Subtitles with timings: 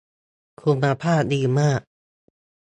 [0.61, 1.81] คุณภาพดีมาก